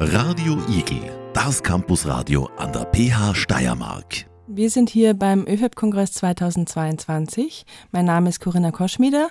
[0.00, 4.26] Radio Igel, das Campusradio an der PH Steiermark.
[4.46, 7.66] Wir sind hier beim ÖFEP-Kongress 2022.
[7.90, 9.30] Mein Name ist Corinna Koschmieder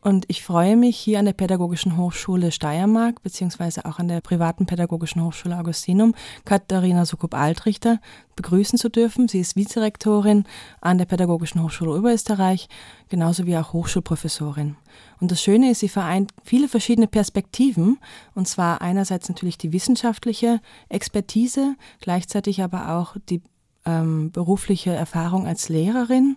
[0.00, 4.64] und ich freue mich, hier an der Pädagogischen Hochschule Steiermark beziehungsweise auch an der privaten
[4.64, 6.14] Pädagogischen Hochschule Augustinum
[6.44, 7.98] Katharina Sukup-Altrichter
[8.36, 9.26] begrüßen zu dürfen.
[9.26, 10.44] Sie ist Vizerektorin
[10.80, 12.68] an der Pädagogischen Hochschule Oberösterreich,
[13.08, 14.76] genauso wie auch Hochschulprofessorin.
[15.20, 17.98] Und das Schöne ist, sie vereint viele verschiedene Perspektiven,
[18.36, 23.42] und zwar einerseits natürlich die wissenschaftliche Expertise, gleichzeitig aber auch die
[23.84, 26.36] ähm, berufliche Erfahrung als Lehrerin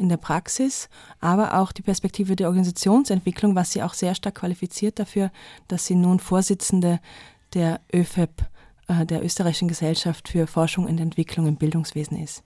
[0.00, 0.88] in der Praxis,
[1.20, 5.30] aber auch die Perspektive der Organisationsentwicklung, was sie auch sehr stark qualifiziert dafür,
[5.68, 7.00] dass sie nun Vorsitzende
[7.54, 8.42] der ÖFEP,
[8.88, 12.42] äh, der Österreichischen Gesellschaft für Forschung und Entwicklung im Bildungswesen ist.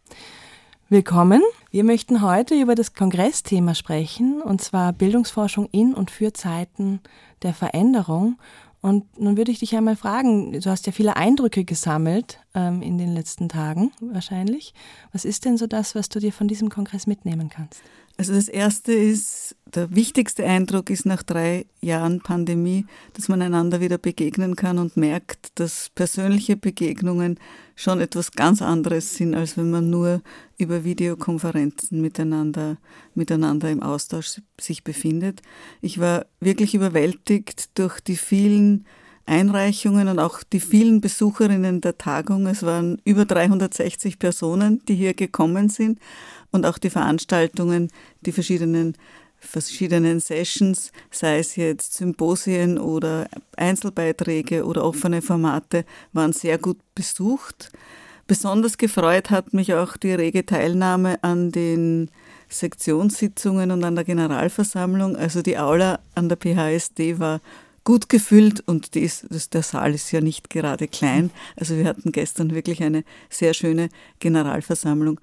[0.91, 1.43] Willkommen.
[1.71, 7.01] Wir möchten heute über das Kongressthema sprechen, und zwar Bildungsforschung in und für Zeiten
[7.43, 8.37] der Veränderung.
[8.85, 12.99] Und nun würde ich dich einmal fragen, du hast ja viele Eindrücke gesammelt ähm, in
[12.99, 14.75] den letzten Tagen wahrscheinlich.
[15.11, 17.81] Was ist denn so das, was du dir von diesem Kongress mitnehmen kannst?
[18.17, 23.81] Also das Erste ist, der wichtigste Eindruck ist nach drei Jahren Pandemie, dass man einander
[23.81, 27.41] wieder begegnen kann und merkt, dass persönliche Begegnungen
[27.75, 30.23] schon etwas ganz anderes sind, als wenn man nur
[30.59, 32.77] über Videokonferenzen miteinander,
[33.17, 35.43] miteinander im Austausch sich befindet.
[35.81, 38.87] Ich war wirklich überwältigt durch die vielen
[39.27, 42.47] Einreichungen und auch die vielen Besucherinnen der Tagung.
[42.47, 45.99] Es waren über 360 Personen, die hier gekommen sind
[46.51, 47.91] und auch die Veranstaltungen,
[48.25, 48.97] die verschiedenen
[49.45, 57.71] verschiedenen Sessions, sei es jetzt Symposien oder Einzelbeiträge oder offene Formate, waren sehr gut besucht.
[58.27, 62.11] Besonders gefreut hat mich auch die rege Teilnahme an den
[62.49, 65.17] Sektionssitzungen und an der Generalversammlung.
[65.17, 67.41] Also die Aula an der PHSD war
[67.85, 71.31] gut gefüllt und ist, das, der Saal ist ja nicht gerade klein.
[71.57, 75.21] Also wir hatten gestern wirklich eine sehr schöne Generalversammlung.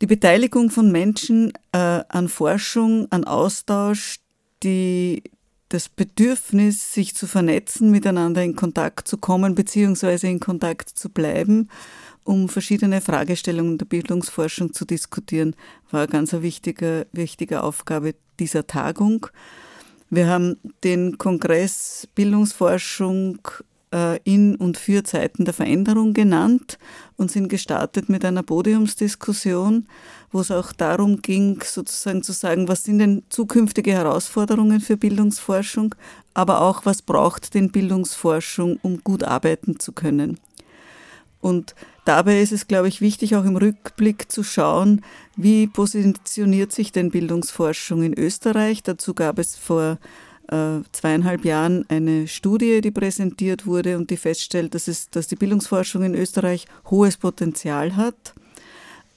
[0.00, 4.18] Die Beteiligung von Menschen äh, an Forschung, an Austausch,
[4.64, 5.22] die
[5.68, 11.68] das Bedürfnis, sich zu vernetzen, miteinander in Kontakt zu kommen, beziehungsweise in Kontakt zu bleiben,
[12.24, 15.56] um verschiedene Fragestellungen der Bildungsforschung zu diskutieren,
[15.90, 19.28] war eine ganz wichtige, wichtige Aufgabe dieser Tagung.
[20.14, 23.38] Wir haben den Kongress Bildungsforschung
[23.94, 26.78] äh, in und für Zeiten der Veränderung genannt
[27.16, 29.86] und sind gestartet mit einer Podiumsdiskussion,
[30.30, 35.94] wo es auch darum ging, sozusagen zu sagen, was sind denn zukünftige Herausforderungen für Bildungsforschung,
[36.34, 40.38] aber auch, was braucht denn Bildungsforschung, um gut arbeiten zu können.
[41.42, 45.02] Und dabei ist es, glaube ich, wichtig, auch im Rückblick zu schauen,
[45.36, 48.82] wie positioniert sich denn Bildungsforschung in Österreich.
[48.84, 49.98] Dazu gab es vor
[50.48, 55.36] äh, zweieinhalb Jahren eine Studie, die präsentiert wurde und die feststellt, dass, es, dass die
[55.36, 58.34] Bildungsforschung in Österreich hohes Potenzial hat,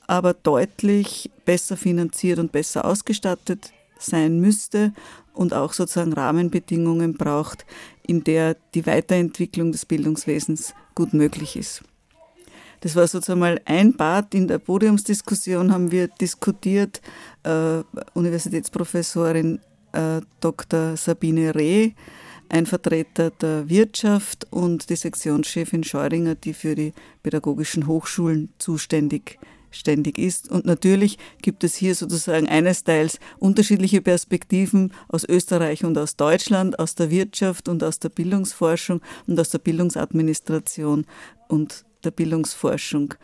[0.08, 4.94] aber deutlich besser finanziert und besser ausgestattet sein müsste
[5.34, 7.66] und auch sozusagen Rahmenbedingungen braucht,
[8.02, 11.84] in der die Weiterentwicklung des Bildungswesens gut möglich ist.
[12.86, 17.02] Das war sozusagen mal ein Part in der Podiumsdiskussion, haben wir diskutiert,
[17.42, 17.82] äh,
[18.14, 19.60] Universitätsprofessorin
[19.92, 20.96] äh, Dr.
[20.96, 21.94] Sabine Reh,
[22.48, 29.40] ein Vertreter der Wirtschaft und die Sektionschefin Scheuringer, die für die pädagogischen Hochschulen zuständig
[29.72, 30.52] ständig ist.
[30.52, 36.78] Und natürlich gibt es hier sozusagen eines Teils unterschiedliche Perspektiven aus Österreich und aus Deutschland,
[36.78, 41.08] aus der Wirtschaft und aus der Bildungsforschung und aus der Bildungsadministration
[41.48, 43.16] und der Bildungsforschung.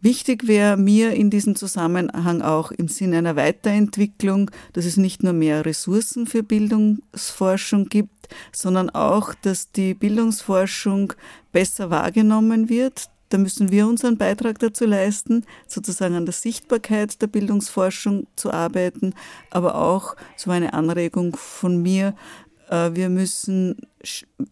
[0.00, 5.32] Wichtig wäre mir in diesem Zusammenhang auch im Sinne einer Weiterentwicklung, dass es nicht nur
[5.32, 11.12] mehr Ressourcen für Bildungsforschung gibt, sondern auch, dass die Bildungsforschung
[11.52, 13.10] besser wahrgenommen wird.
[13.28, 19.14] Da müssen wir unseren Beitrag dazu leisten, sozusagen an der Sichtbarkeit der Bildungsforschung zu arbeiten,
[19.50, 22.14] aber auch so eine Anregung von mir,
[22.72, 23.76] wir müssen,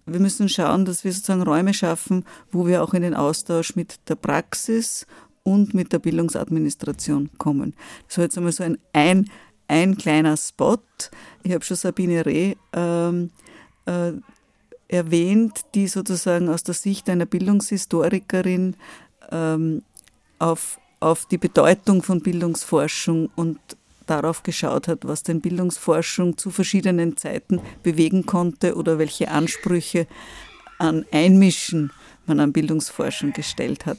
[0.06, 3.98] wir müssen schauen, dass wir sozusagen Räume schaffen, wo wir auch in den Austausch mit
[4.08, 5.06] der Praxis
[5.42, 7.74] und mit der Bildungsadministration kommen.
[8.06, 9.30] Das war jetzt einmal so ein, ein,
[9.68, 10.78] ein kleiner Spot.
[11.42, 13.30] Ich habe schon Sabine Reh ähm,
[13.86, 14.12] äh,
[14.88, 18.76] erwähnt, die sozusagen aus der Sicht einer Bildungshistorikerin
[19.30, 19.82] ähm,
[20.38, 23.58] auf, auf die Bedeutung von Bildungsforschung und
[24.10, 30.06] darauf geschaut hat, was denn Bildungsforschung zu verschiedenen Zeiten bewegen konnte oder welche Ansprüche
[30.78, 31.92] an Einmischen
[32.26, 33.98] man an Bildungsforschung gestellt hat.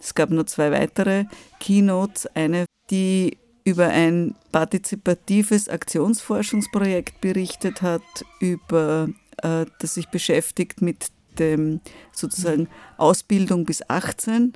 [0.00, 1.24] Es gab noch zwei weitere
[1.58, 2.26] Keynotes.
[2.34, 8.02] Eine, die über ein partizipatives Aktionsforschungsprojekt berichtet hat,
[8.40, 9.08] über,
[9.42, 11.08] äh, das sich beschäftigt mit
[11.38, 11.80] dem
[12.12, 14.54] sozusagen Ausbildung bis 18,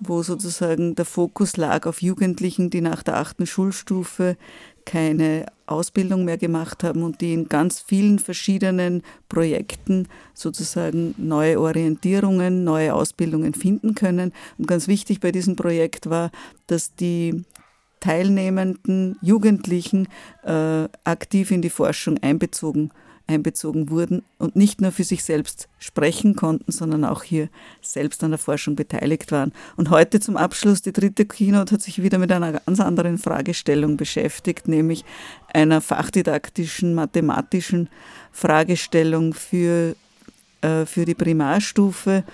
[0.00, 4.36] wo sozusagen der Fokus lag auf Jugendlichen, die nach der achten Schulstufe
[4.84, 12.64] keine Ausbildung mehr gemacht haben und die in ganz vielen verschiedenen Projekten sozusagen neue Orientierungen,
[12.64, 14.32] neue Ausbildungen finden können.
[14.56, 16.30] Und ganz wichtig bei diesem Projekt war,
[16.68, 17.44] dass die
[18.00, 20.08] teilnehmenden Jugendlichen
[20.44, 22.90] äh, aktiv in die Forschung einbezogen
[23.28, 27.48] einbezogen wurden und nicht nur für sich selbst sprechen konnten, sondern auch hier
[27.82, 29.52] selbst an der Forschung beteiligt waren.
[29.76, 33.96] Und heute zum Abschluss, die dritte Keynote hat sich wieder mit einer ganz anderen Fragestellung
[33.96, 35.04] beschäftigt, nämlich
[35.52, 37.88] einer fachdidaktischen, mathematischen
[38.32, 39.94] Fragestellung für,
[40.62, 42.24] äh, für die Primarstufe.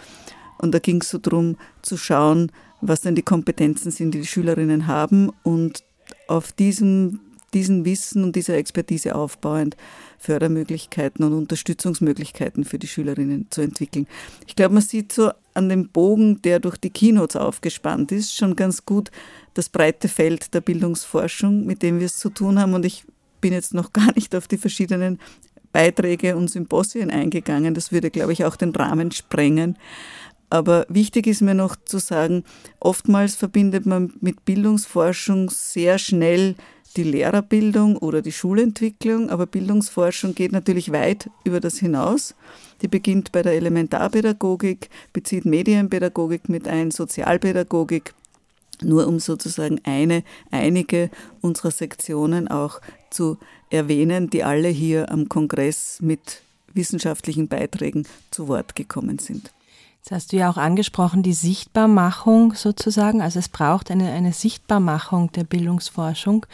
[0.59, 4.27] Und da ging es so darum zu schauen, was denn die Kompetenzen sind, die die
[4.27, 5.83] Schülerinnen haben und
[6.29, 7.21] auf diesem
[7.55, 9.77] diesen Wissen und dieser Expertise aufbauend
[10.19, 14.07] Fördermöglichkeiten und Unterstützungsmöglichkeiten für die Schülerinnen zu entwickeln.
[14.47, 18.57] Ich glaube, man sieht so an dem Bogen, der durch die Keynotes aufgespannt ist, schon
[18.57, 19.11] ganz gut
[19.55, 22.75] das breite Feld der Bildungsforschung, mit dem wir es zu tun haben.
[22.75, 23.05] Und ich
[23.41, 25.19] bin jetzt noch gar nicht auf die verschiedenen
[25.73, 27.75] Beiträge und Symposien eingegangen.
[27.75, 29.77] Das würde, glaube ich, auch den Rahmen sprengen.
[30.51, 32.45] Aber wichtig ist mir noch zu sagen,
[32.79, 36.55] oftmals verbindet man mit Bildungsforschung sehr schnell
[36.97, 42.35] die Lehrerbildung oder die Schulentwicklung, aber Bildungsforschung geht natürlich weit über das hinaus.
[42.83, 48.15] Die beginnt bei der Elementarpädagogik, bezieht Medienpädagogik mit ein, Sozialpädagogik,
[48.83, 51.11] nur um sozusagen eine, einige
[51.41, 52.81] unserer Sektionen auch
[53.11, 53.39] zu
[53.71, 56.43] erwähnen, die alle hier am Kongress mit
[56.75, 59.53] wissenschaftlichen Beiträgen zu Wort gekommen sind.
[60.05, 63.23] Jetzt hast du ja auch angesprochen, die Sichtbarmachung sozusagen.
[63.23, 66.45] Also es braucht eine, eine Sichtbarmachung der Bildungsforschung,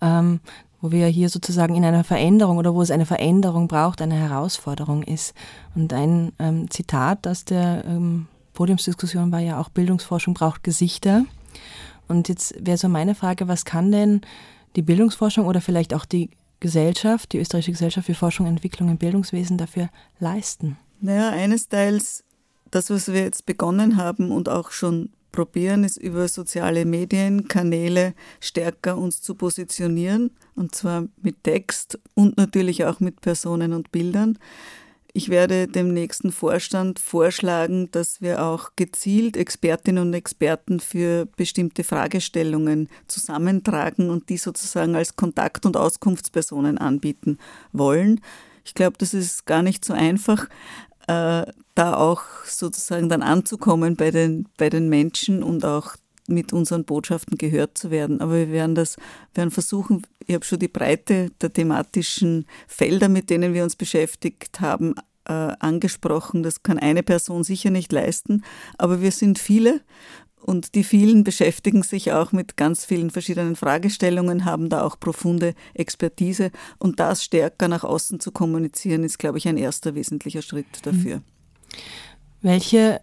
[0.00, 0.40] ähm,
[0.80, 5.02] wo wir hier sozusagen in einer Veränderung oder wo es eine Veränderung braucht, eine Herausforderung
[5.02, 5.34] ist.
[5.74, 11.26] Und ein ähm, Zitat aus der ähm, Podiumsdiskussion war ja auch, Bildungsforschung braucht Gesichter.
[12.08, 14.22] Und jetzt wäre so meine Frage, was kann denn
[14.74, 19.58] die Bildungsforschung oder vielleicht auch die Gesellschaft, die österreichische Gesellschaft für Forschung Entwicklung im Bildungswesen
[19.58, 20.78] dafür leisten?
[20.98, 22.24] Naja, eines Teils
[22.70, 28.96] das, was wir jetzt begonnen haben und auch schon probieren, ist über soziale Medienkanäle stärker
[28.96, 34.38] uns zu positionieren, und zwar mit Text und natürlich auch mit Personen und Bildern.
[35.12, 41.84] Ich werde dem nächsten Vorstand vorschlagen, dass wir auch gezielt Expertinnen und Experten für bestimmte
[41.84, 47.38] Fragestellungen zusammentragen und die sozusagen als Kontakt- und Auskunftspersonen anbieten
[47.72, 48.20] wollen.
[48.62, 50.48] Ich glaube, das ist gar nicht so einfach,
[51.06, 55.96] äh, da auch sozusagen dann anzukommen bei den, bei den Menschen und auch
[56.28, 58.20] mit unseren Botschaften gehört zu werden.
[58.20, 58.96] Aber wir werden das,
[59.34, 64.60] werden versuchen, ich habe schon die Breite der thematischen Felder, mit denen wir uns beschäftigt
[64.60, 64.94] haben,
[65.26, 66.42] äh, angesprochen.
[66.42, 68.42] Das kann eine Person sicher nicht leisten,
[68.78, 69.80] aber wir sind viele
[70.46, 75.54] und die vielen beschäftigen sich auch mit ganz vielen verschiedenen Fragestellungen, haben da auch profunde
[75.74, 80.66] Expertise und das stärker nach außen zu kommunizieren, ist, glaube ich, ein erster wesentlicher Schritt
[80.82, 81.16] dafür.
[81.16, 81.22] Mhm.
[82.42, 83.00] Welche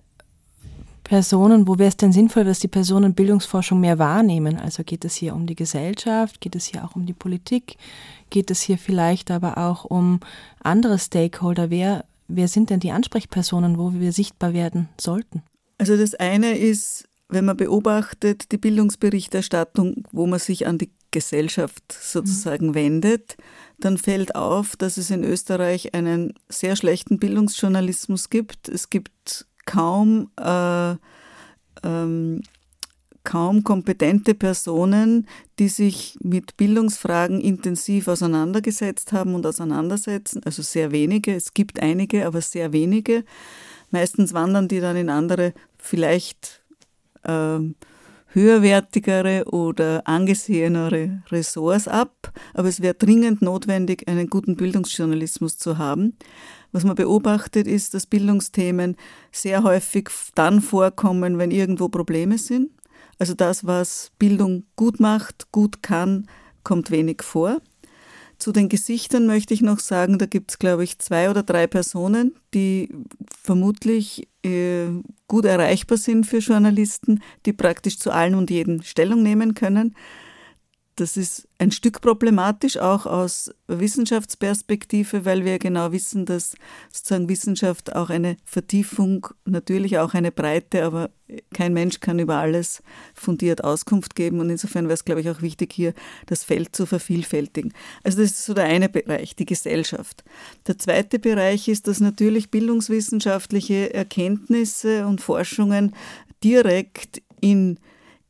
[1.04, 4.58] Personen, wo wäre es denn sinnvoll, dass die Personen Bildungsforschung mehr wahrnehmen?
[4.58, 7.76] Also geht es hier um die Gesellschaft, geht es hier auch um die Politik,
[8.30, 10.22] geht es hier vielleicht aber auch um
[10.64, 11.70] andere Stakeholder?
[11.70, 15.44] Wer, wer sind denn die Ansprechpersonen, wo wir sichtbar werden sollten?
[15.78, 21.84] Also das eine ist, wenn man beobachtet, die Bildungsberichterstattung, wo man sich an die Gesellschaft
[21.92, 22.76] sozusagen mhm.
[22.76, 23.38] wendet,
[23.80, 28.68] dann fällt auf, dass es in Österreich einen sehr schlechten Bildungsjournalismus gibt.
[28.68, 30.96] Es gibt kaum, äh,
[31.84, 32.42] ähm,
[33.24, 35.28] kaum kompetente Personen,
[35.60, 40.42] die sich mit Bildungsfragen intensiv auseinandergesetzt haben und auseinandersetzen.
[40.44, 41.34] Also sehr wenige.
[41.34, 43.24] Es gibt einige, aber sehr wenige.
[43.92, 46.63] Meistens wandern die dann in andere, vielleicht
[48.34, 56.18] höherwertigere oder angesehenere Ressorts ab, aber es wäre dringend notwendig, einen guten Bildungsjournalismus zu haben.
[56.72, 58.96] Was man beobachtet, ist, dass Bildungsthemen
[59.32, 62.72] sehr häufig dann vorkommen, wenn irgendwo Probleme sind.
[63.20, 66.28] Also das, was Bildung gut macht, gut kann,
[66.64, 67.62] kommt wenig vor.
[68.40, 71.68] Zu den Gesichtern möchte ich noch sagen, da gibt es, glaube ich, zwei oder drei
[71.68, 72.90] Personen, die
[73.42, 74.88] vermutlich äh,
[75.28, 79.96] gut erreichbar sind für Journalisten, die praktisch zu allen und jeden Stellung nehmen können.
[80.96, 86.56] Das ist ein Stück problematisch, auch aus Wissenschaftsperspektive, weil wir genau wissen, dass
[86.92, 91.10] sozusagen Wissenschaft auch eine Vertiefung, natürlich auch eine Breite, aber
[91.52, 92.84] kein Mensch kann über alles
[93.16, 94.40] fundiert Auskunft geben.
[94.40, 95.94] Und insofern wäre es, glaube ich, auch wichtig, hier
[96.28, 97.74] das Feld zu vervielfältigen.
[98.04, 100.24] Also das ist so der eine Bereich, die Gesellschaft.
[100.68, 105.96] Der zweite Bereich ist, dass natürlich bildungswissenschaftliche Erkenntnisse und Forschungen
[106.44, 107.80] direkt in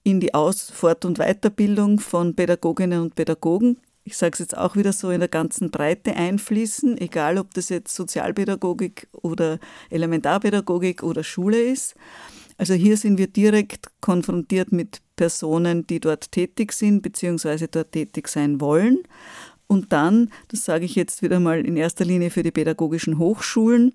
[0.04, 3.78] in die Aus-, Fort- und Weiterbildung von Pädagoginnen und Pädagogen.
[4.06, 7.70] Ich sage es jetzt auch wieder so in der ganzen Breite einfließen, egal ob das
[7.70, 11.96] jetzt Sozialpädagogik oder Elementarpädagogik oder Schule ist.
[12.58, 17.68] Also hier sind wir direkt konfrontiert mit Personen, die dort tätig sind bzw.
[17.72, 19.00] dort tätig sein wollen.
[19.68, 23.94] Und dann, das sage ich jetzt wieder mal in erster Linie für die pädagogischen Hochschulen,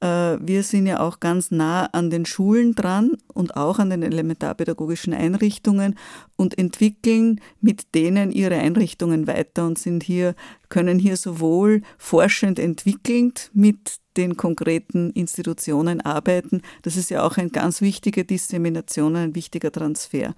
[0.00, 5.14] wir sind ja auch ganz nah an den Schulen dran und auch an den elementarpädagogischen
[5.14, 5.98] Einrichtungen
[6.36, 10.34] und entwickeln mit denen ihre Einrichtungen weiter und sind hier,
[10.68, 16.62] können hier sowohl forschend entwickelnd mit den konkreten Institutionen arbeiten.
[16.82, 20.34] Das ist ja auch eine ganz wichtige Dissemination, ein wichtiger Transfer.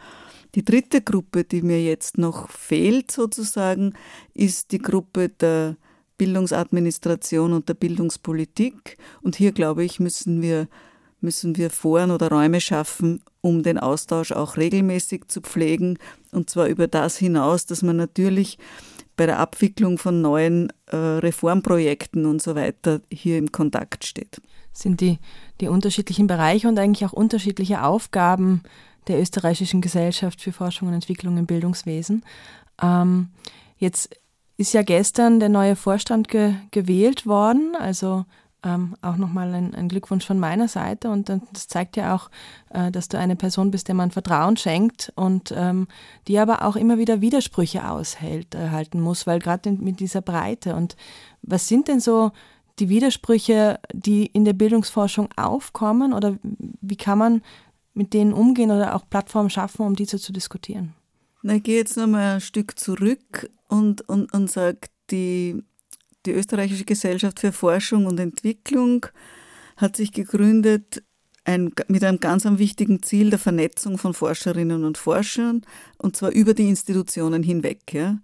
[0.54, 3.94] Die dritte Gruppe, die mir jetzt noch fehlt sozusagen,
[4.34, 5.76] ist die Gruppe der
[6.18, 8.98] Bildungsadministration und der Bildungspolitik.
[9.22, 10.68] Und hier, glaube ich, müssen wir,
[11.20, 15.98] müssen wir Foren oder Räume schaffen, um den Austausch auch regelmäßig zu pflegen.
[16.32, 18.58] Und zwar über das hinaus, dass man natürlich
[19.16, 24.40] bei der Abwicklung von neuen äh, Reformprojekten und so weiter hier im Kontakt steht.
[24.72, 25.18] Sind die,
[25.60, 28.62] die unterschiedlichen Bereiche und eigentlich auch unterschiedliche Aufgaben
[29.08, 32.22] der österreichischen Gesellschaft für Forschung und Entwicklung im Bildungswesen.
[32.80, 33.30] Ähm,
[33.78, 34.10] jetzt
[34.58, 37.74] ist ja gestern der neue Vorstand ge gewählt worden.
[37.78, 38.26] Also
[38.64, 41.10] ähm, auch nochmal ein, ein, Glückwunsch von meiner Seite.
[41.10, 42.28] Und das zeigt ja auch,
[42.70, 45.86] äh, dass du eine Person bist, der man Vertrauen schenkt und ähm,
[46.26, 50.74] die aber auch immer wieder Widersprüche aushält, äh, halten muss, weil gerade mit dieser Breite.
[50.74, 50.96] Und
[51.42, 52.32] was sind denn so
[52.80, 56.36] die Widersprüche, die in der Bildungsforschung aufkommen oder
[56.80, 57.42] wie kann man
[57.94, 60.94] mit denen umgehen oder auch Plattformen schaffen, um diese zu diskutieren?
[61.48, 65.62] Na, ich gehe jetzt nochmal ein Stück zurück und, und, und sage, die,
[66.26, 69.06] die Österreichische Gesellschaft für Forschung und Entwicklung
[69.78, 71.02] hat sich gegründet
[71.44, 75.62] ein, mit einem ganz wichtigen Ziel der Vernetzung von Forscherinnen und Forschern,
[75.96, 77.94] und zwar über die Institutionen hinweg.
[77.94, 78.18] Ja.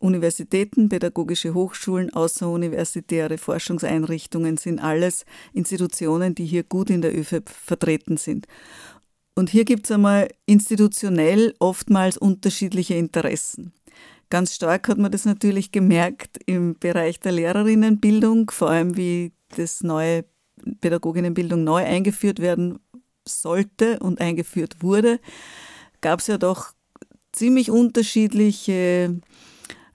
[0.00, 8.16] Universitäten, pädagogische Hochschulen, außeruniversitäre Forschungseinrichtungen sind alles Institutionen, die hier gut in der ÖFEP vertreten
[8.16, 8.48] sind.
[9.40, 13.72] Und hier gibt es einmal institutionell oftmals unterschiedliche Interessen.
[14.28, 19.82] Ganz stark hat man das natürlich gemerkt im Bereich der Lehrerinnenbildung, vor allem wie das
[19.82, 20.26] neue
[20.82, 22.80] Pädagoginnenbildung neu eingeführt werden
[23.26, 25.20] sollte und eingeführt wurde,
[26.02, 26.74] gab es ja doch
[27.32, 29.22] ziemlich unterschiedliche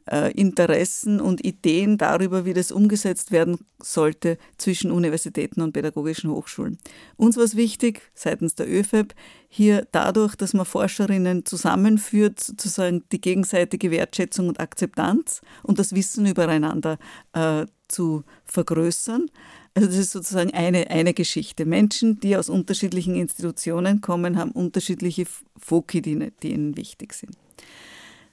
[0.08, 6.78] Interessen und Ideen darüber, wie das umgesetzt werden sollte zwischen Universitäten und pädagogischen Hochschulen.
[7.18, 9.14] Uns war es wichtig, seitens der ÖFEB,
[9.48, 16.26] hier dadurch, dass man Forscherinnen zusammenführt, sozusagen die gegenseitige Wertschätzung und Akzeptanz und das Wissen
[16.26, 17.00] übereinander
[17.34, 19.30] äh, zu vergrößern.
[19.74, 21.66] Also das ist sozusagen eine, eine Geschichte.
[21.66, 25.26] Menschen, die aus unterschiedlichen Institutionen kommen, haben unterschiedliche
[25.58, 27.36] Foki, die ihnen wichtig sind.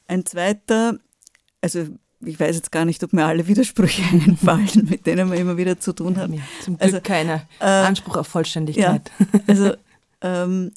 [0.07, 0.99] Ein zweiter
[1.63, 1.87] also
[2.25, 5.79] ich weiß jetzt gar nicht, ob mir alle Widersprüche einfallen, mit denen man immer wieder
[5.79, 6.31] zu tun hat.
[6.31, 9.11] Ja, zum Glück also, keiner äh, Anspruch auf Vollständigkeit.
[9.19, 9.75] Ja, also
[10.21, 10.73] ähm,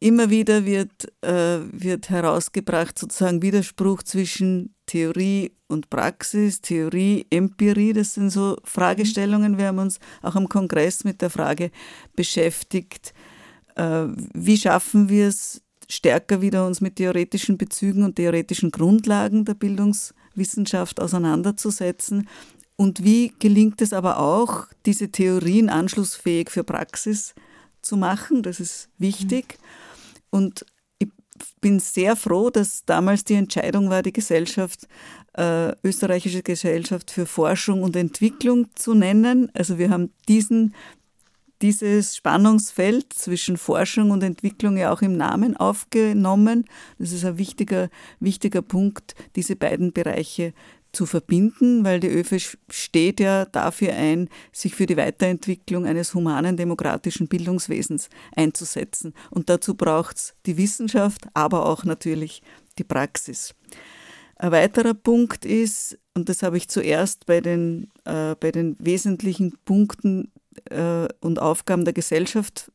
[0.00, 8.14] immer wieder wird, äh, wird herausgebracht sozusagen Widerspruch zwischen Theorie und Praxis, Theorie, Empirie, das
[8.14, 9.58] sind so Fragestellungen.
[9.58, 11.70] Wir haben uns auch am Kongress mit der Frage
[12.16, 13.12] beschäftigt,
[13.76, 19.54] äh, wie schaffen wir es, stärker wieder uns mit theoretischen Bezügen und theoretischen Grundlagen der
[20.34, 22.28] Bildungswissenschaft auseinanderzusetzen.
[22.76, 27.34] Und wie gelingt es aber auch, diese Theorien anschlussfähig für Praxis
[27.82, 28.42] zu machen?
[28.42, 29.58] Das ist wichtig.
[30.30, 30.64] Und
[30.98, 31.08] ich
[31.60, 34.88] bin sehr froh, dass damals die Entscheidung war, die Gesellschaft,
[35.34, 39.50] äh, österreichische Gesellschaft für Forschung und Entwicklung zu nennen.
[39.54, 40.74] Also wir haben diesen
[41.62, 46.64] dieses Spannungsfeld zwischen Forschung und Entwicklung ja auch im Namen aufgenommen.
[46.98, 50.52] Das ist ein wichtiger, wichtiger Punkt, diese beiden Bereiche
[50.92, 52.38] zu verbinden, weil die ÖFE
[52.68, 59.14] steht ja dafür ein, sich für die Weiterentwicklung eines humanen demokratischen Bildungswesens einzusetzen.
[59.30, 62.42] Und dazu braucht es die Wissenschaft, aber auch natürlich
[62.78, 63.54] die Praxis.
[64.36, 69.54] Ein weiterer Punkt ist, und das habe ich zuerst bei den, äh, bei den wesentlichen
[69.64, 70.32] Punkten
[70.70, 72.70] äh, und Aufgaben der Gesellschaft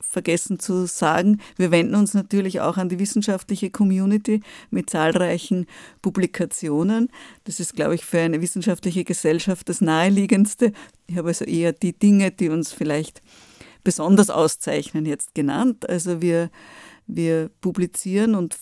[0.00, 5.66] vergessen zu sagen, wir wenden uns natürlich auch an die wissenschaftliche Community mit zahlreichen
[6.02, 7.10] Publikationen.
[7.44, 10.72] Das ist, glaube ich, für eine wissenschaftliche Gesellschaft das Naheliegendste.
[11.06, 13.20] Ich habe also eher die Dinge, die uns vielleicht
[13.84, 15.88] besonders auszeichnen, jetzt genannt.
[15.88, 16.50] Also wir,
[17.06, 18.56] wir publizieren und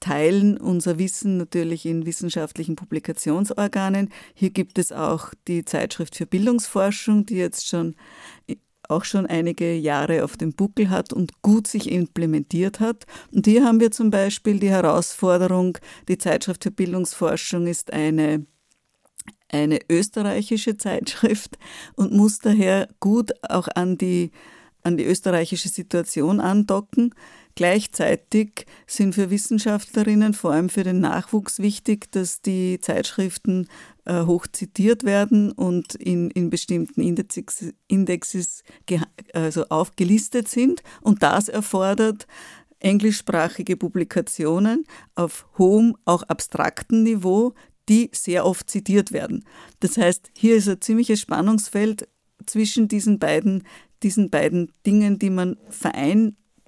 [0.00, 4.10] teilen unser Wissen natürlich in wissenschaftlichen Publikationsorganen.
[4.34, 7.94] Hier gibt es auch die Zeitschrift für Bildungsforschung, die jetzt schon
[8.88, 13.04] auch schon einige Jahre auf dem Buckel hat und gut sich implementiert hat.
[13.30, 15.78] Und hier haben wir zum Beispiel die Herausforderung,
[16.08, 18.46] die Zeitschrift für Bildungsforschung ist eine
[19.52, 21.58] eine österreichische Zeitschrift
[21.96, 24.30] und muss daher gut auch an die,
[24.82, 27.14] an die österreichische Situation andocken.
[27.60, 33.68] Gleichzeitig sind für Wissenschaftlerinnen, vor allem für den Nachwuchs, wichtig, dass die Zeitschriften
[34.06, 38.62] äh, hoch zitiert werden und in, in bestimmten Indexes, Indexes
[39.34, 40.82] also aufgelistet sind.
[41.02, 42.26] Und das erfordert
[42.78, 47.52] englischsprachige Publikationen auf hohem, auch abstrakten Niveau,
[47.90, 49.44] die sehr oft zitiert werden.
[49.80, 52.08] Das heißt, hier ist ein ziemliches Spannungsfeld
[52.46, 53.64] zwischen diesen beiden,
[54.02, 55.58] diesen beiden Dingen, die man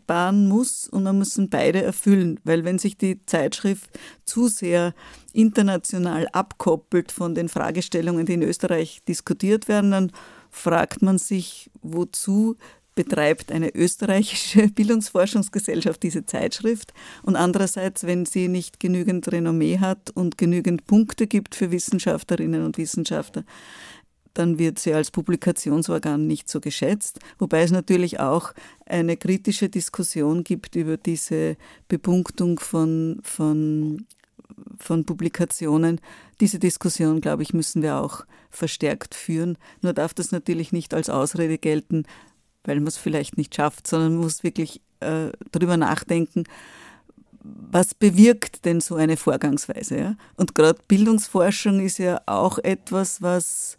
[0.07, 3.91] vereinbaren muss und man muss beide erfüllen, weil wenn sich die Zeitschrift
[4.25, 4.95] zu sehr
[5.33, 10.13] international abkoppelt von den Fragestellungen, die in Österreich diskutiert werden, dann
[10.51, 12.57] fragt man sich, wozu
[12.95, 16.93] betreibt eine österreichische Bildungsforschungsgesellschaft diese Zeitschrift?
[17.23, 22.77] Und andererseits, wenn sie nicht genügend Renommee hat und genügend Punkte gibt für Wissenschaftlerinnen und
[22.77, 23.45] Wissenschaftler,
[24.35, 28.53] dann wird sie als Publikationsorgan nicht so geschätzt, wobei es natürlich auch
[28.87, 31.57] eine kritische Diskussion gibt über diese
[31.89, 34.07] Bepunktung von, von
[34.79, 36.01] von Publikationen.
[36.41, 39.57] Diese Diskussion, glaube ich, müssen wir auch verstärkt führen.
[39.81, 42.05] Nur darf das natürlich nicht als Ausrede gelten,
[42.65, 46.45] weil man es vielleicht nicht schafft, sondern man muss wirklich äh, darüber nachdenken,
[47.45, 49.99] was bewirkt denn so eine Vorgangsweise?
[49.99, 50.17] Ja?
[50.37, 53.79] Und gerade Bildungsforschung ist ja auch etwas, was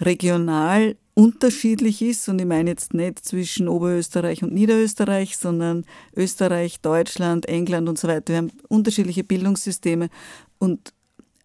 [0.00, 5.84] regional unterschiedlich ist, und ich meine jetzt nicht zwischen Oberösterreich und Niederösterreich, sondern
[6.16, 8.32] Österreich, Deutschland, England und so weiter.
[8.32, 10.08] Wir haben unterschiedliche Bildungssysteme
[10.58, 10.94] und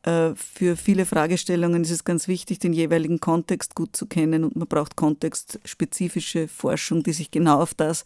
[0.03, 4.55] äh, für viele Fragestellungen ist es ganz wichtig, den jeweiligen Kontext gut zu kennen und
[4.55, 8.05] man braucht kontextspezifische Forschung, die sich genau auf das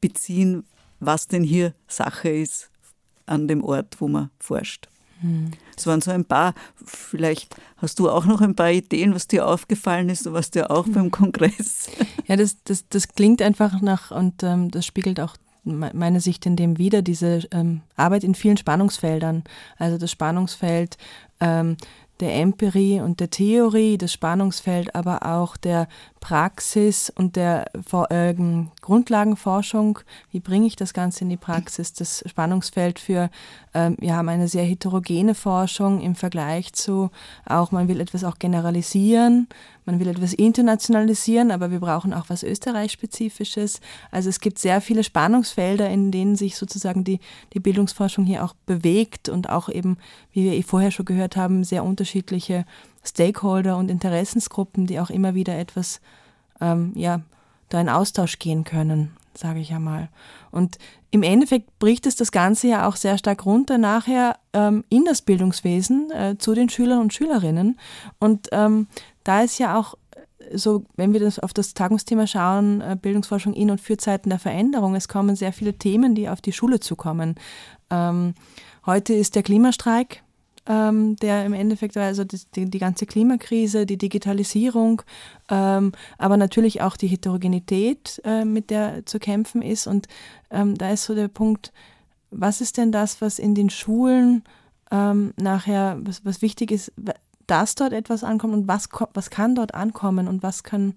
[0.00, 0.64] beziehen,
[1.00, 2.70] was denn hier Sache ist
[3.26, 4.88] an dem Ort, wo man forscht.
[5.76, 6.54] Es waren so ein paar,
[6.84, 10.70] vielleicht hast du auch noch ein paar Ideen, was dir aufgefallen ist, du warst ja
[10.70, 11.88] auch beim Kongress.
[12.26, 16.54] Ja, das, das, das klingt einfach nach, und ähm, das spiegelt auch meine Sicht in
[16.54, 19.42] dem wieder, diese ähm, Arbeit in vielen Spannungsfeldern.
[19.78, 20.96] Also das Spannungsfeld
[21.40, 21.76] ähm,
[22.20, 25.88] der Empirie und der Theorie, das Spannungsfeld aber auch der
[26.20, 27.70] Praxis und der
[28.10, 28.34] äh,
[28.82, 30.00] Grundlagenforschung.
[30.30, 31.94] Wie bringe ich das Ganze in die Praxis?
[31.94, 33.30] Das Spannungsfeld für,
[33.72, 37.10] ähm, wir haben eine sehr heterogene Forschung im Vergleich zu
[37.46, 39.48] auch, man will etwas auch generalisieren,
[39.86, 43.80] man will etwas internationalisieren, aber wir brauchen auch was Österreich-spezifisches.
[44.10, 47.18] Also es gibt sehr viele Spannungsfelder, in denen sich sozusagen die,
[47.54, 49.96] die Bildungsforschung hier auch bewegt und auch eben,
[50.32, 52.66] wie wir vorher schon gehört haben, sehr unterschiedliche
[53.04, 56.00] Stakeholder und Interessensgruppen, die auch immer wieder etwas,
[56.60, 57.20] ähm, ja,
[57.68, 60.08] da in Austausch gehen können, sage ich einmal.
[60.50, 60.78] Und
[61.10, 65.22] im Endeffekt bricht es das Ganze ja auch sehr stark runter nachher ähm, in das
[65.22, 67.78] Bildungswesen äh, zu den Schülern und Schülerinnen.
[68.18, 68.88] Und ähm,
[69.24, 69.94] da ist ja auch
[70.52, 74.38] so, wenn wir das auf das Tagungsthema schauen, äh, Bildungsforschung in und für Zeiten der
[74.38, 77.36] Veränderung, es kommen sehr viele Themen, die auf die Schule zukommen.
[77.90, 78.34] Ähm,
[78.86, 80.22] heute ist der Klimastreik
[80.66, 85.02] ähm, der im Endeffekt also die, die, ganze Klimakrise, die Digitalisierung,
[85.50, 89.86] ähm, aber natürlich auch die Heterogenität, äh, mit der zu kämpfen ist.
[89.86, 90.06] Und
[90.50, 91.72] ähm, da ist so der Punkt,
[92.30, 94.44] was ist denn das, was in den Schulen
[94.90, 96.92] ähm, nachher, was, was wichtig ist,
[97.46, 100.94] dass dort etwas ankommt und was, was kann dort ankommen und was kann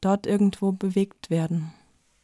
[0.00, 1.72] dort irgendwo bewegt werden?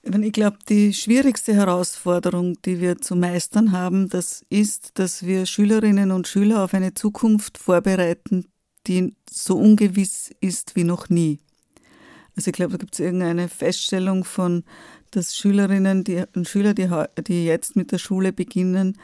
[0.09, 6.13] Ich glaube, die schwierigste Herausforderung, die wir zu meistern haben, das ist, dass wir Schülerinnen
[6.13, 8.47] und Schüler auf eine Zukunft vorbereiten,
[8.87, 11.41] die so ungewiss ist wie noch nie.
[12.37, 14.63] Also ich glaube, da gibt es irgendeine Feststellung von,
[15.11, 16.89] dass Schülerinnen die, und Schüler, die,
[17.27, 18.99] die jetzt mit der Schule beginnen,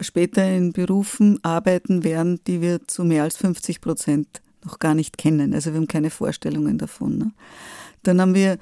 [0.00, 5.18] später in Berufen arbeiten werden, die wir zu mehr als 50 Prozent noch gar nicht
[5.18, 5.52] kennen.
[5.52, 7.18] Also wir haben keine Vorstellungen davon.
[7.18, 7.32] Ne?
[8.02, 8.58] Dann haben wir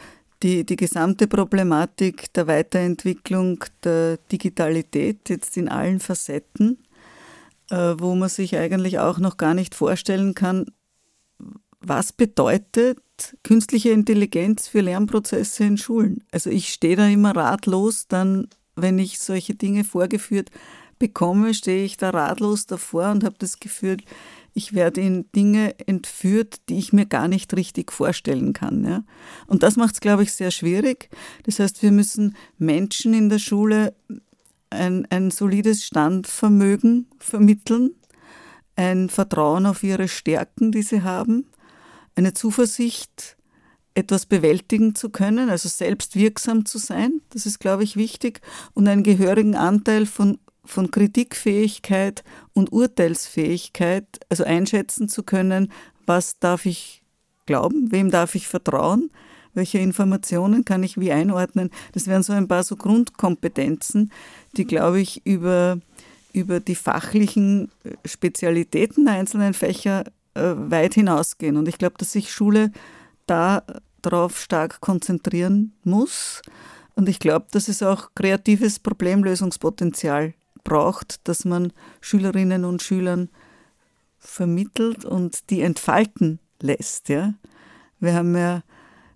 [0.46, 6.78] die, die gesamte Problematik der Weiterentwicklung der Digitalität jetzt in allen Facetten,
[7.70, 10.66] äh, wo man sich eigentlich auch noch gar nicht vorstellen kann,
[11.80, 13.00] was bedeutet
[13.42, 16.22] künstliche Intelligenz für Lernprozesse in Schulen.
[16.30, 20.50] Also ich stehe da immer ratlos, dann, wenn ich solche Dinge vorgeführt
[21.00, 23.96] bekomme, stehe ich da ratlos davor und habe das Gefühl,
[24.56, 28.84] ich werde in Dinge entführt, die ich mir gar nicht richtig vorstellen kann.
[28.84, 29.04] Ja?
[29.46, 31.10] Und das macht es, glaube ich, sehr schwierig.
[31.42, 33.94] Das heißt, wir müssen Menschen in der Schule
[34.70, 37.90] ein, ein solides Standvermögen vermitteln,
[38.76, 41.46] ein Vertrauen auf ihre Stärken, die sie haben,
[42.14, 43.36] eine Zuversicht,
[43.94, 47.20] etwas bewältigen zu können, also selbst wirksam zu sein.
[47.28, 48.40] Das ist, glaube ich, wichtig.
[48.72, 55.72] Und einen gehörigen Anteil von von Kritikfähigkeit und Urteilsfähigkeit, also einschätzen zu können,
[56.06, 57.02] was darf ich
[57.46, 59.10] glauben, wem darf ich vertrauen,
[59.54, 61.70] welche Informationen kann ich wie einordnen.
[61.92, 64.12] Das wären so ein paar so Grundkompetenzen,
[64.56, 65.78] die, glaube ich, über,
[66.32, 71.56] über die fachlichen äh, Spezialitäten der einzelnen Fächer äh, weit hinausgehen.
[71.56, 72.70] Und ich glaube, dass sich Schule
[73.26, 73.62] da
[74.02, 76.42] darauf stark konzentrieren muss.
[76.94, 80.34] Und ich glaube, dass es auch kreatives Problemlösungspotenzial
[80.66, 83.30] braucht, dass man Schülerinnen und Schülern
[84.18, 87.08] vermittelt und die entfalten lässt.
[87.08, 87.34] Ja?
[88.00, 88.62] Wir haben ja,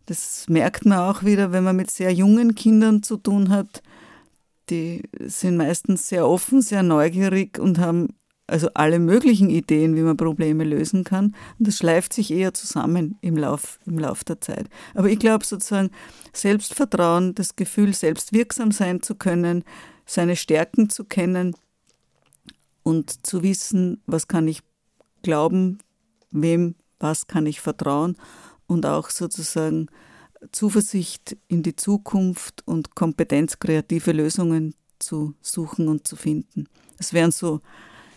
[0.07, 3.83] das merkt man auch wieder, wenn man mit sehr jungen Kindern zu tun hat,
[4.71, 8.09] die sind meistens sehr offen, sehr neugierig und haben
[8.47, 11.37] also alle möglichen Ideen, wie man Probleme lösen kann.
[11.59, 14.67] Und das schleift sich eher zusammen im Lauf, im Lauf der Zeit.
[14.95, 15.91] Aber ich glaube sozusagen,
[16.33, 19.65] Selbstvertrauen, das Gefühl, selbst wirksam sein zu können,
[20.11, 21.55] seine Stärken zu kennen
[22.83, 24.61] und zu wissen, was kann ich
[25.23, 25.79] glauben,
[26.33, 28.17] wem, was kann ich vertrauen
[28.67, 29.87] und auch sozusagen
[30.51, 36.67] Zuversicht in die Zukunft und Kompetenz, kreative Lösungen zu suchen und zu finden.
[36.99, 37.61] Das wären so,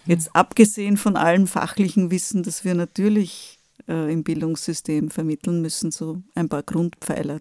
[0.05, 6.23] jetzt abgesehen von allem fachlichen Wissen, das wir natürlich äh, im Bildungssystem vermitteln müssen, so
[6.33, 7.39] ein paar Grundpfeiler,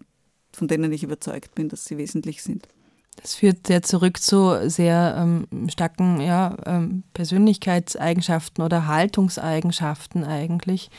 [0.52, 2.68] von denen ich überzeugt bin, dass sie wesentlich sind.
[3.16, 10.90] Das führt sehr zurück zu sehr ähm, starken ja, ähm, Persönlichkeitseigenschaften oder Haltungseigenschaften eigentlich,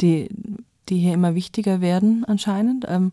[0.00, 0.28] die,
[0.88, 2.84] die hier immer wichtiger werden anscheinend.
[2.88, 3.12] Ähm,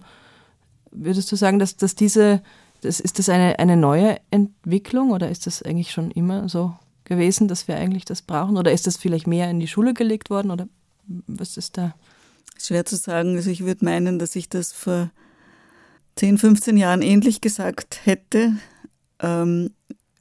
[0.92, 2.42] würdest du sagen, dass, dass diese,
[2.82, 7.48] das, ist das eine, eine neue Entwicklung oder ist das eigentlich schon immer so gewesen,
[7.48, 8.58] dass wir eigentlich das brauchen?
[8.58, 10.68] Oder ist das vielleicht mehr in die Schule gelegt worden oder
[11.28, 11.96] was ist da?
[12.58, 13.36] Schwer zu sagen.
[13.36, 15.10] Also ich würde meinen, dass ich das vor
[16.16, 18.54] 10, 15 Jahren ähnlich gesagt hätte.
[19.20, 19.72] Ähm,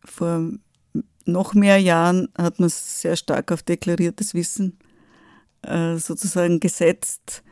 [0.05, 0.51] vor
[1.27, 4.79] noch mehr Jahren hat man sehr stark auf deklariertes Wissen
[5.63, 7.43] äh, sozusagen gesetzt.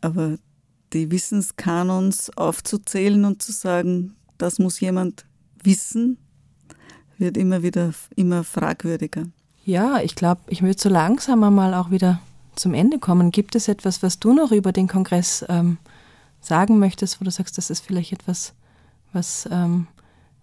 [0.00, 0.36] Aber
[0.92, 5.26] die Wissenskanons aufzuzählen und zu sagen, das muss jemand
[5.62, 6.18] wissen,
[7.18, 9.24] wird immer wieder immer fragwürdiger.
[9.64, 12.20] Ja, ich glaube, ich würde so langsam mal auch wieder
[12.54, 13.30] zum Ende kommen.
[13.30, 15.78] Gibt es etwas, was du noch über den Kongress ähm,
[16.46, 18.54] sagen möchtest, wo du sagst, das ist vielleicht etwas,
[19.12, 19.88] was ähm,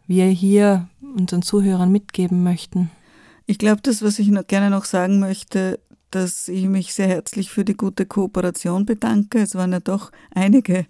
[0.05, 2.91] wir hier unseren Zuhörern mitgeben möchten?
[3.45, 5.79] Ich glaube, das, was ich noch gerne noch sagen möchte,
[6.11, 9.39] dass ich mich sehr herzlich für die gute Kooperation bedanke.
[9.39, 10.85] Es waren ja doch einige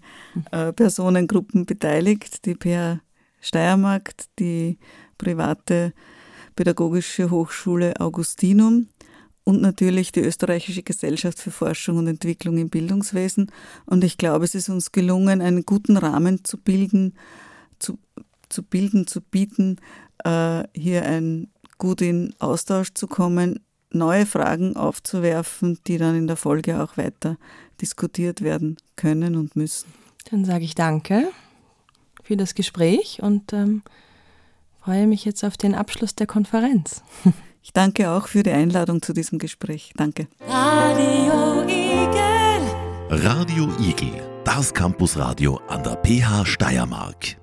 [0.50, 3.00] äh, Personengruppen beteiligt, die PA
[3.40, 4.78] Steiermark, die
[5.16, 5.92] private
[6.56, 8.88] pädagogische Hochschule Augustinum
[9.44, 13.52] und natürlich die Österreichische Gesellschaft für Forschung und Entwicklung im Bildungswesen.
[13.84, 17.14] Und ich glaube, es ist uns gelungen, einen guten Rahmen zu bilden,
[17.78, 17.98] zu,
[18.48, 19.76] zu bilden, zu bieten,
[20.24, 26.36] äh, hier ein gut in Austausch zu kommen, neue Fragen aufzuwerfen, die dann in der
[26.36, 27.36] Folge auch weiter
[27.80, 29.92] diskutiert werden können und müssen.
[30.30, 31.28] Dann sage ich danke
[32.22, 33.82] für das Gespräch und ähm,
[34.80, 37.02] freue mich jetzt auf den Abschluss der Konferenz.
[37.64, 39.94] Ich danke auch für die Einladung zu diesem Gespräch.
[39.96, 40.28] Danke.
[40.46, 42.60] Radio Igel.
[43.08, 44.12] Radio Igel,
[44.44, 47.38] das Campusradio an der PH Steiermark.